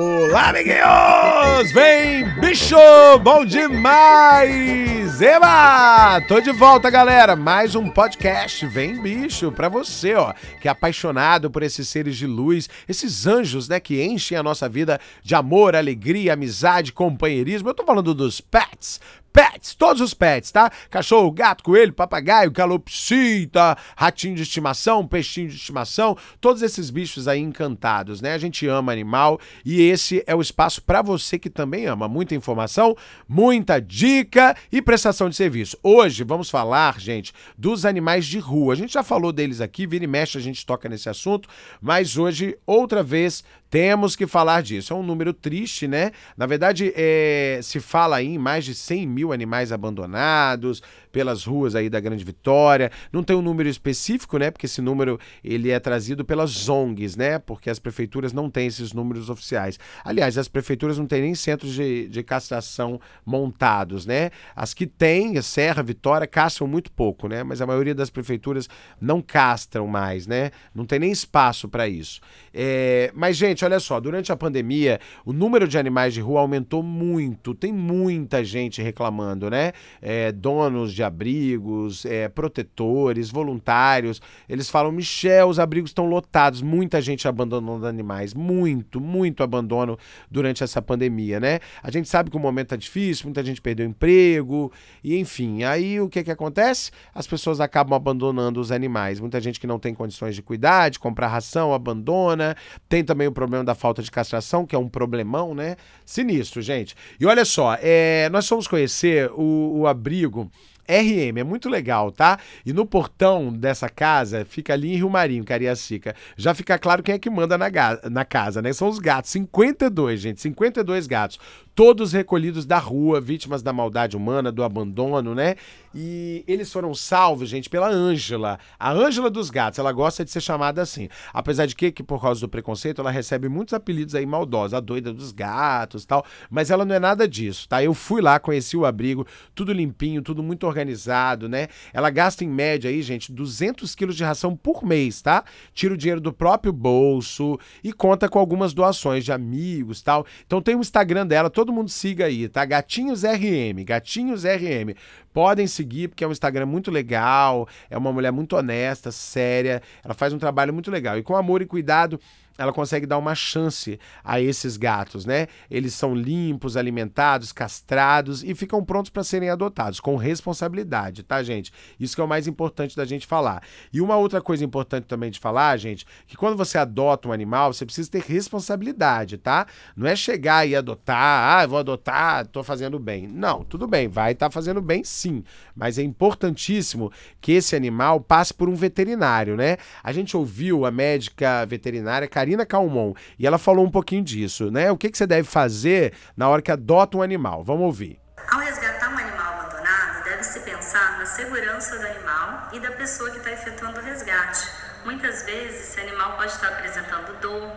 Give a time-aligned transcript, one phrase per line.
[0.00, 1.72] Olá, amiguinhos!
[1.72, 2.76] Vem, bicho!
[3.20, 5.20] Bom demais!
[5.20, 6.20] Eba!
[6.28, 7.34] Tô de volta, galera!
[7.34, 9.50] Mais um podcast Vem, bicho!
[9.50, 14.00] Pra você, ó, que é apaixonado por esses seres de luz, esses anjos, né, que
[14.00, 17.68] enchem a nossa vida de amor, alegria, amizade, companheirismo.
[17.68, 19.00] Eu tô falando dos pets,
[19.32, 20.70] pets, todos os pets, tá?
[20.90, 27.40] Cachorro, gato, coelho, papagaio, calopsita, ratinho de estimação, peixinho de estimação, todos esses bichos aí
[27.40, 28.34] encantados, né?
[28.34, 32.08] A gente ama animal e esse é o espaço para você que também ama.
[32.08, 32.96] Muita informação,
[33.28, 35.78] muita dica e prestação de serviço.
[35.82, 38.72] Hoje vamos falar, gente, dos animais de rua.
[38.72, 41.48] A gente já falou deles aqui, vira e mexe a gente toca nesse assunto,
[41.80, 44.92] mas hoje, outra vez, temos que falar disso.
[44.92, 46.12] É um número triste, né?
[46.36, 50.82] Na verdade, é, se fala aí em mais de 100 mil animais abandonados
[51.18, 52.92] pelas ruas aí da Grande Vitória.
[53.12, 54.52] Não tem um número específico, né?
[54.52, 57.40] Porque esse número ele é trazido pelas ONGs, né?
[57.40, 59.80] Porque as prefeituras não têm esses números oficiais.
[60.04, 64.30] Aliás, as prefeituras não têm nem centros de, de castração montados, né?
[64.54, 67.42] As que têm, Serra, Vitória, castram muito pouco, né?
[67.42, 68.68] Mas a maioria das prefeituras
[69.00, 70.52] não castram mais, né?
[70.72, 72.20] Não tem nem espaço para isso.
[72.54, 73.10] É...
[73.12, 77.56] Mas, gente, olha só, durante a pandemia, o número de animais de rua aumentou muito.
[77.56, 79.72] Tem muita gente reclamando, né?
[80.00, 84.22] É, donos de abrigos, é, protetores, voluntários.
[84.48, 86.62] Eles falam: Michel, os abrigos estão lotados.
[86.62, 88.34] Muita gente abandonando animais.
[88.34, 89.98] Muito, muito abandono
[90.30, 91.58] durante essa pandemia, né?
[91.82, 94.72] A gente sabe que o momento tá difícil, muita gente perdeu emprego,
[95.02, 95.64] e enfim.
[95.64, 96.90] Aí o que que acontece?
[97.14, 99.20] As pessoas acabam abandonando os animais.
[99.20, 102.56] Muita gente que não tem condições de cuidar, de comprar ração, abandona.
[102.88, 105.76] Tem também o problema da falta de castração, que é um problemão, né?
[106.04, 106.94] Sinistro, gente.
[107.18, 110.50] E olha só, é, nós fomos conhecer o, o abrigo
[110.88, 112.38] RM, é muito legal, tá?
[112.64, 116.14] E no portão dessa casa, fica ali em Rio Marinho, Cariacica.
[116.36, 117.68] Já fica claro quem é que manda na,
[118.10, 118.72] na casa, né?
[118.72, 121.38] São os gatos, 52, gente, 52 gatos
[121.78, 125.54] todos recolhidos da rua, vítimas da maldade humana, do abandono, né?
[125.94, 129.78] E eles foram salvos, gente, pela Ângela, a Ângela dos gatos.
[129.78, 131.08] Ela gosta de ser chamada assim.
[131.32, 134.80] Apesar de que, que por causa do preconceito, ela recebe muitos apelidos aí maldosos, a
[134.80, 137.80] doida dos gatos, tal, mas ela não é nada disso, tá?
[137.80, 139.24] Eu fui lá, conheci o abrigo,
[139.54, 141.68] tudo limpinho, tudo muito organizado, né?
[141.92, 145.44] Ela gasta em média aí, gente, 200 quilos de ração por mês, tá?
[145.72, 150.26] Tira o dinheiro do próprio bolso e conta com algumas doações de amigos, tal.
[150.44, 152.64] Então tem o Instagram dela, todo todo mundo siga aí, tá?
[152.64, 154.94] Gatinhos RM, Gatinhos RM.
[155.34, 160.14] Podem seguir, porque é um Instagram muito legal, é uma mulher muito honesta, séria, ela
[160.14, 161.18] faz um trabalho muito legal.
[161.18, 162.18] E com amor e cuidado,
[162.58, 165.46] ela consegue dar uma chance a esses gatos, né?
[165.70, 171.72] Eles são limpos, alimentados, castrados e ficam prontos para serem adotados, com responsabilidade, tá, gente?
[172.00, 173.62] Isso que é o mais importante da gente falar.
[173.92, 177.72] E uma outra coisa importante também de falar, gente, que quando você adota um animal,
[177.72, 179.64] você precisa ter responsabilidade, tá?
[179.96, 183.28] Não é chegar e adotar, ah, vou adotar, tô fazendo bem.
[183.28, 185.44] Não, tudo bem, vai estar tá fazendo bem sim,
[185.76, 189.76] mas é importantíssimo que esse animal passe por um veterinário, né?
[190.02, 192.26] A gente ouviu a médica veterinária
[192.66, 194.90] Calmon, e ela falou um pouquinho disso, né?
[194.90, 197.62] O que, que você deve fazer na hora que adota um animal?
[197.64, 198.20] Vamos ouvir.
[198.50, 203.38] Ao resgatar um animal abandonado, deve-se pensar na segurança do animal e da pessoa que
[203.38, 204.68] está efetuando o resgate.
[205.04, 207.72] Muitas vezes, esse animal pode estar apresentando dor,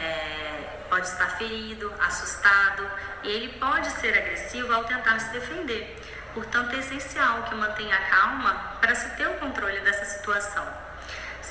[0.00, 2.84] é, pode estar ferido, assustado,
[3.22, 5.96] e ele pode ser agressivo ao tentar se defender.
[6.34, 10.64] Portanto, é essencial que mantenha a calma para se ter o controle dessa situação.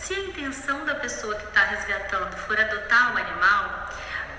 [0.08, 3.90] Se a intenção da pessoa que está resgatando for adotar o animal,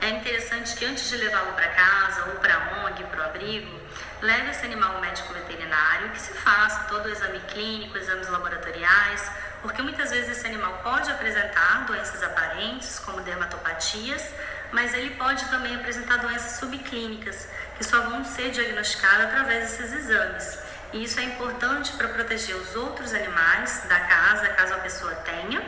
[0.00, 3.78] é interessante que antes de levá-lo para casa ou para a ONG, para o abrigo,
[4.22, 9.30] leve esse animal ao médico veterinário, que se faça todo o exame clínico, exames laboratoriais,
[9.60, 14.26] porque muitas vezes esse animal pode apresentar doenças aparentes, como dermatopatias,
[14.72, 20.67] mas ele pode também apresentar doenças subclínicas, que só vão ser diagnosticadas através desses exames.
[20.92, 25.62] E isso é importante para proteger os outros animais da casa, caso a pessoa tenha,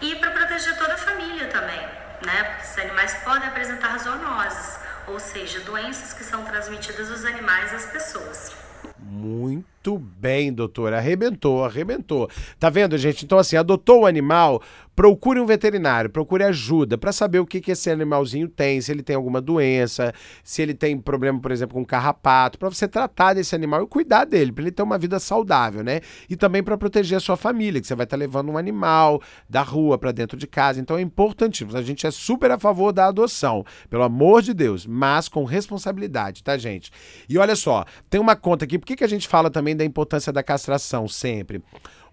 [0.00, 1.80] e para proteger toda a família também,
[2.24, 2.44] né?
[2.44, 7.86] Porque esses animais podem apresentar zoonoses, ou seja, doenças que são transmitidas dos animais às
[7.86, 8.52] pessoas.
[8.98, 10.98] Muito Muito bem, doutora.
[10.98, 12.28] Arrebentou, arrebentou.
[12.58, 13.24] Tá vendo, gente?
[13.24, 14.60] Então, assim, adotou o animal,
[14.96, 19.02] procure um veterinário, procure ajuda para saber o que, que esse animalzinho tem, se ele
[19.02, 20.12] tem alguma doença,
[20.42, 24.24] se ele tem problema, por exemplo, com carrapato, para você tratar desse animal e cuidar
[24.24, 26.00] dele, para ele ter uma vida saudável, né?
[26.28, 29.22] E também para proteger a sua família, que você vai estar tá levando um animal
[29.48, 30.80] da rua para dentro de casa.
[30.80, 31.76] Então é importantíssimo.
[31.76, 36.42] A gente é super a favor da adoção, pelo amor de Deus, mas com responsabilidade,
[36.42, 36.90] tá, gente?
[37.28, 39.84] E olha só, tem uma conta aqui, por que, que a gente fala também da
[39.84, 41.62] importância da castração sempre?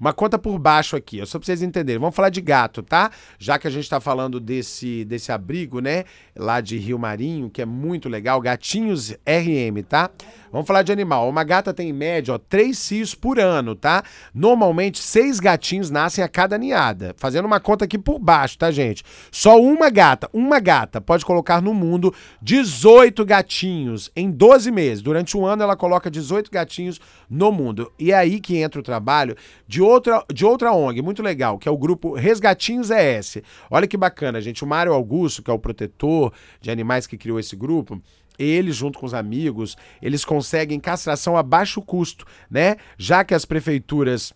[0.04, 1.98] Uma conta por baixo aqui, só pra vocês entenderem.
[1.98, 3.10] Vamos falar de gato, tá?
[3.40, 6.04] Já que a gente tá falando desse, desse abrigo, né?
[6.36, 8.42] Lá de Rio Marinho, que é muito legal.
[8.42, 10.10] Gatinhos RM, tá?
[10.52, 11.28] Vamos falar de animal.
[11.28, 14.04] Uma gata tem em média, ó, três cios por ano, tá?
[14.36, 17.16] Normalmente, seis gatinhos nascem a cada ninhada.
[17.18, 19.04] Fazendo uma conta aqui por baixo, tá, gente?
[19.32, 25.02] Só uma gata, uma gata pode colocar no mundo 18 gatinhos em 12 meses.
[25.02, 27.92] Durante um ano, ela coloca 18 gatinhos no mundo.
[27.98, 29.36] E é aí que entra o trabalho
[29.68, 33.38] de outra, de outra ONG, muito legal, que é o grupo Resgatinhos ES.
[33.70, 34.64] Olha que bacana, gente.
[34.64, 38.02] O Mário Augusto, que é o protetor de animais que criou esse grupo,
[38.38, 42.78] ele, junto com os amigos, eles conseguem castração a baixo custo, né?
[42.98, 44.34] Já que as prefeituras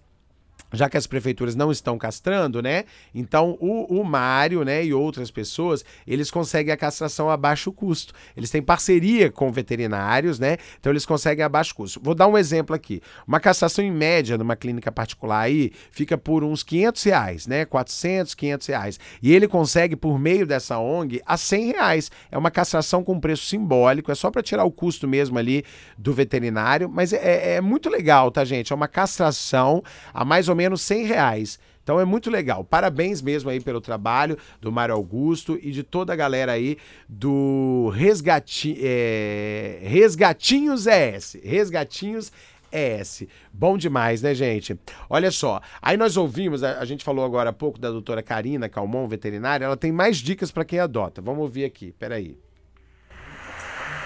[0.72, 2.84] já que as prefeituras não estão castrando, né?
[3.14, 8.14] Então o, o Mário, né, e outras pessoas, eles conseguem a castração a baixo custo.
[8.36, 10.58] Eles têm parceria com veterinários, né?
[10.80, 12.00] Então eles conseguem a baixo custo.
[12.04, 13.02] Vou dar um exemplo aqui.
[13.28, 17.66] Uma castração em média numa clínica particular aí fica por uns 500 reais, né?
[17.66, 19.00] 400, 500 reais.
[19.22, 22.12] E ele consegue por meio dessa ONG a 100 reais.
[22.32, 25.64] É uma castração com preço simbólico, é só para tirar o custo mesmo ali
[25.98, 28.74] do veterinário, mas é, é, é muito legal, tá, gente?
[28.74, 31.60] É uma castração a mais ou menos 100 reais.
[31.88, 32.66] Então é muito legal.
[32.66, 36.78] Parabéns mesmo aí pelo trabalho do Mário Augusto e de toda a galera aí
[37.08, 41.38] do Resgati, é, Resgatinhos ES.
[41.42, 42.30] Resgatinhos
[42.70, 43.24] ES.
[43.54, 44.78] Bom demais, né, gente?
[45.10, 45.62] Olha só.
[45.82, 49.64] Aí nós ouvimos, a, gente falou agora há pouco da doutora Karina Calmon, veterinária.
[49.64, 51.22] Ela tem mais dicas para quem adota.
[51.22, 51.94] Vamos ouvir aqui.
[51.98, 52.38] Peraí.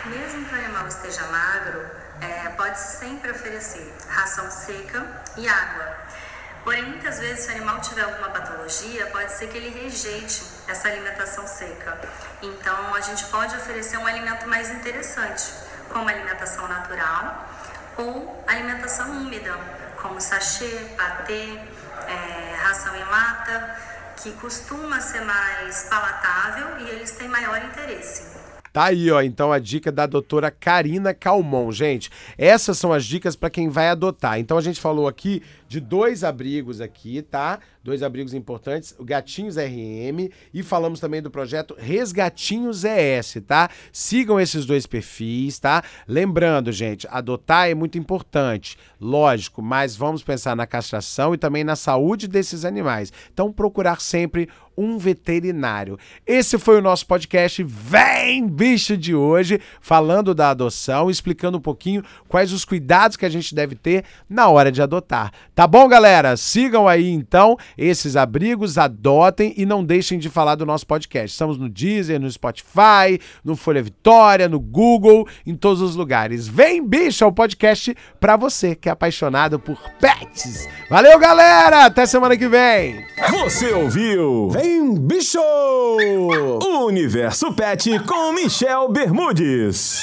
[0.06, 1.80] Mesmo que o animal esteja magro,
[2.22, 6.02] é, pode-se sempre oferecer ração seca e água
[6.64, 10.88] Porém, muitas vezes, se o animal tiver alguma patologia, pode ser que ele rejeite essa
[10.88, 12.00] alimentação seca.
[12.42, 15.54] Então, a gente pode oferecer um alimento mais interessante,
[15.90, 17.50] como alimentação natural
[17.98, 19.58] ou alimentação úmida,
[20.02, 21.60] como sachê, patê,
[22.08, 23.78] é, ração em lata,
[24.18, 28.31] que costuma ser mais palatável e eles têm maior interesse.
[28.74, 31.72] Tá aí, ó, então a dica da doutora Karina Calmon.
[31.72, 34.40] Gente, essas são as dicas para quem vai adotar.
[34.40, 37.60] Então a gente falou aqui de dois abrigos aqui, tá?
[37.84, 43.70] Dois abrigos importantes, o Gatinhos RM e falamos também do projeto Resgatinhos ES, tá?
[43.92, 45.84] Sigam esses dois perfis, tá?
[46.08, 51.76] Lembrando, gente, adotar é muito importante, lógico, mas vamos pensar na castração e também na
[51.76, 53.12] saúde desses animais.
[53.34, 54.48] Então procurar sempre
[54.78, 55.98] um veterinário.
[56.26, 62.04] Esse foi o nosso podcast Vem Bicho de hoje, falando da adoção, explicando um pouquinho
[62.28, 65.32] quais os cuidados que a gente deve ter na hora de adotar.
[65.54, 66.36] Tá bom, galera?
[66.38, 71.32] Sigam aí então esses abrigos, adotem e não deixem de falar do nosso podcast.
[71.32, 76.48] Estamos no Deezer, no Spotify, no Folha Vitória, no Google, em todos os lugares.
[76.48, 80.68] Vem Bicho, é o podcast para você que é apaixonado por pets.
[80.90, 81.86] Valeu, galera!
[81.86, 83.21] Até semana que vem!
[83.32, 84.50] Você ouviu?
[84.50, 85.40] Vem Bicho!
[85.40, 90.02] O Universo Pet com Michel Bermudes.